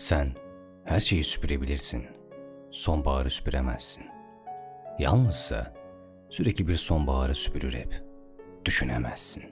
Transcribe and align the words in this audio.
Sen 0.00 0.32
her 0.84 1.00
şeyi 1.00 1.24
süpürebilirsin. 1.24 2.06
Sonbaharı 2.70 3.30
süpüremezsin. 3.30 4.04
Yalnızsa 4.98 5.74
sürekli 6.30 6.68
bir 6.68 6.76
sonbaharı 6.76 7.34
süpürür 7.34 7.72
hep. 7.72 8.02
Düşünemezsin. 8.64 9.44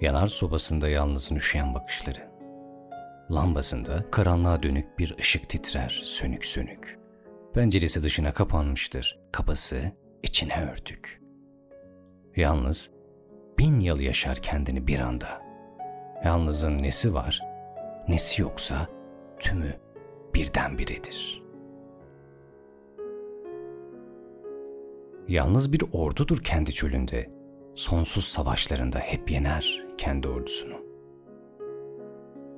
Yanar 0.00 0.26
sobasında 0.26 0.88
yalnızın 0.88 1.34
üşüyen 1.34 1.74
bakışları. 1.74 2.30
Lambasında 3.30 4.10
karanlığa 4.10 4.62
dönük 4.62 4.98
bir 4.98 5.16
ışık 5.18 5.48
titrer 5.48 6.00
sönük 6.04 6.44
sönük. 6.44 6.98
Penceresi 7.54 8.02
dışına 8.02 8.32
kapanmıştır. 8.32 9.20
Kapısı 9.32 9.92
içine 10.22 10.70
örtük. 10.72 11.22
Yalnız 12.36 12.90
bin 13.58 13.80
yıl 13.80 14.00
yaşar 14.00 14.36
kendini 14.36 14.86
bir 14.86 14.98
anda. 14.98 15.42
Yalnızın 16.24 16.82
nesi 16.82 17.14
var, 17.14 17.40
nesi 18.08 18.42
yoksa 18.42 18.88
tümü 19.40 19.74
birdenbiredir. 20.34 21.44
Yalnız 25.28 25.72
bir 25.72 25.82
ordudur 25.92 26.38
kendi 26.38 26.72
çölünde. 26.72 27.30
Sonsuz 27.74 28.24
savaşlarında 28.24 28.98
hep 28.98 29.30
yener 29.30 29.84
kendi 29.98 30.28
ordusunu. 30.28 30.74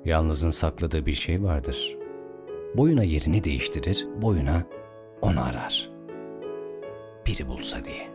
Yalnızın 0.04 0.50
sakladığı 0.50 1.06
bir 1.06 1.12
şey 1.12 1.42
vardır. 1.42 1.96
Boyuna 2.76 3.02
yerini 3.02 3.44
değiştirir, 3.44 4.06
boyuna 4.22 4.62
onu 5.22 5.42
arar. 5.42 5.90
Biri 7.26 7.48
bulsa 7.48 7.84
diye. 7.84 8.08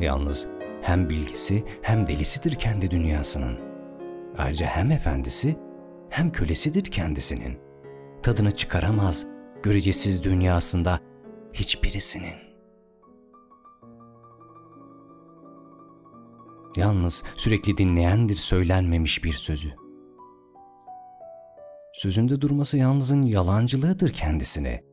Yalnız 0.00 0.48
hem 0.82 1.08
bilgisi 1.08 1.64
hem 1.82 2.06
delisidir 2.06 2.54
kendi 2.54 2.90
dünyasının. 2.90 3.58
Ayrıca 4.38 4.66
hem 4.66 4.90
efendisi 4.90 5.56
hem 6.16 6.32
kölesidir 6.32 6.84
kendisinin. 6.84 7.58
Tadını 8.22 8.56
çıkaramaz 8.56 9.26
görecesiz 9.62 10.24
dünyasında 10.24 11.00
hiçbirisinin. 11.52 12.34
Yalnız 16.76 17.22
sürekli 17.34 17.78
dinleyendir 17.78 18.36
söylenmemiş 18.36 19.24
bir 19.24 19.32
sözü. 19.32 19.72
Sözünde 21.92 22.40
durması 22.40 22.78
yalnızın 22.78 23.22
yalancılığıdır 23.22 24.12
kendisine. 24.12 24.84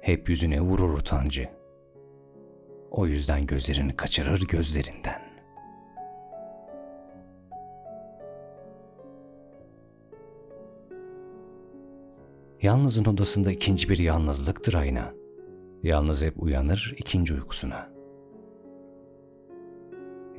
Hep 0.00 0.28
yüzüne 0.28 0.60
vurur 0.60 0.98
utancı. 0.98 1.48
O 2.90 3.06
yüzden 3.06 3.46
gözlerini 3.46 3.96
kaçırır 3.96 4.46
gözlerinden. 4.48 5.25
Yalnızın 12.62 13.04
odasında 13.04 13.52
ikinci 13.52 13.88
bir 13.88 13.98
yalnızlıktır 13.98 14.74
ayna. 14.74 15.14
Yalnız 15.82 16.22
hep 16.22 16.42
uyanır 16.42 16.94
ikinci 16.98 17.34
uykusuna. 17.34 17.90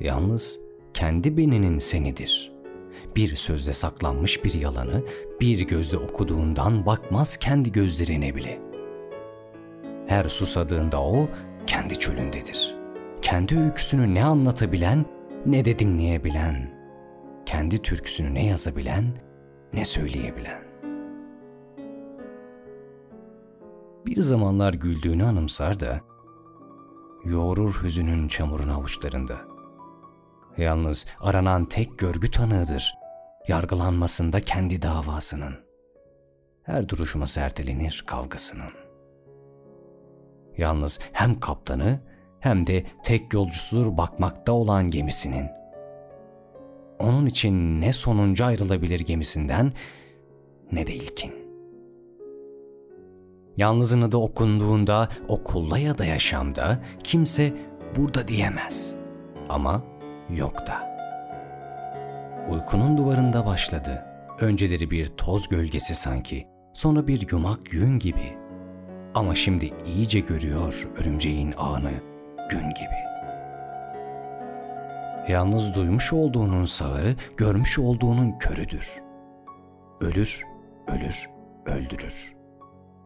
Yalnız 0.00 0.60
kendi 0.94 1.36
beninin 1.36 1.78
senidir. 1.78 2.52
Bir 3.16 3.36
sözde 3.36 3.72
saklanmış 3.72 4.44
bir 4.44 4.52
yalanı 4.52 5.02
bir 5.40 5.60
gözle 5.60 5.96
okuduğundan 5.98 6.86
bakmaz 6.86 7.36
kendi 7.36 7.72
gözlerine 7.72 8.34
bile. 8.34 8.60
Her 10.06 10.24
susadığında 10.24 11.02
o 11.02 11.28
kendi 11.66 11.98
çölündedir. 11.98 12.74
Kendi 13.22 13.58
öyküsünü 13.58 14.14
ne 14.14 14.24
anlatabilen 14.24 15.06
ne 15.46 15.64
de 15.64 15.78
dinleyebilen. 15.78 16.78
Kendi 17.46 17.82
türküsünü 17.82 18.34
ne 18.34 18.46
yazabilen 18.46 19.04
ne 19.72 19.84
söyleyebilen. 19.84 20.67
Bir 24.08 24.22
zamanlar 24.22 24.74
güldüğünü 24.74 25.24
anımsar 25.24 25.80
da 25.80 26.00
yoğurur 27.24 27.82
hüzünün 27.82 28.28
çamurun 28.28 28.68
avuçlarında. 28.68 29.36
Yalnız 30.56 31.06
aranan 31.20 31.64
tek 31.64 31.98
görgü 31.98 32.30
tanığıdır. 32.30 32.94
Yargılanmasında 33.48 34.40
kendi 34.40 34.82
davasının. 34.82 35.54
Her 36.62 36.88
duruşuma 36.88 37.26
sertelenir 37.26 38.04
kavgasının. 38.06 38.70
Yalnız 40.56 41.00
hem 41.12 41.40
kaptanı 41.40 42.00
hem 42.40 42.66
de 42.66 42.86
tek 43.02 43.34
yolcusudur 43.34 43.96
bakmakta 43.96 44.52
olan 44.52 44.90
gemisinin. 44.90 45.46
Onun 46.98 47.26
için 47.26 47.80
ne 47.80 47.92
sonuncu 47.92 48.44
ayrılabilir 48.44 49.00
gemisinden 49.00 49.72
ne 50.72 50.86
de 50.86 50.94
ilkin. 50.94 51.37
Yalnızın 53.58 54.02
adı 54.02 54.16
okunduğunda 54.16 55.08
okulda 55.28 55.78
ya 55.78 55.98
da 55.98 56.04
yaşamda 56.04 56.80
kimse 57.04 57.52
burada 57.96 58.28
diyemez. 58.28 58.94
Ama 59.48 59.82
yok 60.30 60.66
da. 60.66 60.98
Uykunun 62.50 62.98
duvarında 62.98 63.46
başladı. 63.46 64.04
Önceleri 64.40 64.90
bir 64.90 65.06
toz 65.06 65.48
gölgesi 65.48 65.94
sanki, 65.94 66.46
sonra 66.74 67.06
bir 67.06 67.32
yumak 67.32 67.72
yün 67.72 67.98
gibi. 67.98 68.36
Ama 69.14 69.34
şimdi 69.34 69.70
iyice 69.86 70.20
görüyor 70.20 70.88
örümceğin 70.96 71.54
ağını 71.56 71.92
gün 72.50 72.68
gibi. 72.70 72.98
Yalnız 75.28 75.74
duymuş 75.74 76.12
olduğunun 76.12 76.64
sağırı, 76.64 77.16
görmüş 77.36 77.78
olduğunun 77.78 78.38
körüdür. 78.38 79.02
Ölür, 80.00 80.42
ölür, 80.88 81.28
öldürür. 81.66 82.37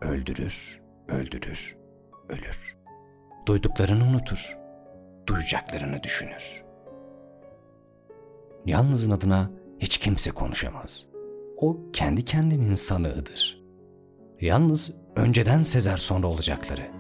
Öldürür, 0.03 0.81
öldürür, 1.09 1.77
ölür. 2.29 2.77
Duyduklarını 3.47 4.05
unutur, 4.05 4.59
duyacaklarını 5.27 6.03
düşünür. 6.03 6.65
Yalnızın 8.67 9.13
adına 9.13 9.51
hiç 9.81 9.99
kimse 9.99 10.31
konuşamaz. 10.31 11.07
O 11.57 11.77
kendi 11.93 12.25
kendinin 12.25 12.75
sanığıdır. 12.75 13.63
Yalnız 14.41 14.95
önceden 15.17 15.63
sezer 15.63 15.97
sonra 15.97 16.27
olacakları. 16.27 16.91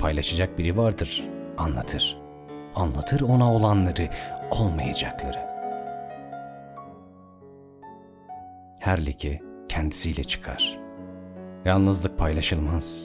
Paylaşacak 0.00 0.58
biri 0.58 0.76
vardır, 0.76 1.24
anlatır. 1.58 2.18
Anlatır 2.74 3.20
ona 3.20 3.54
olanları, 3.54 4.10
olmayacakları. 4.50 5.48
Her 8.80 9.06
leke 9.06 9.42
kendisiyle 9.68 10.24
çıkar. 10.24 10.87
Yalnızlık 11.68 12.18
paylaşılmaz. 12.18 13.04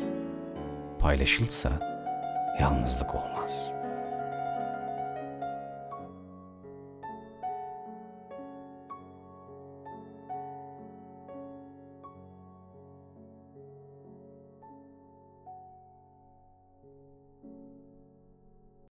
Paylaşılsa 1.00 1.72
yalnızlık 2.60 3.16
olmaz.'' 3.16 3.83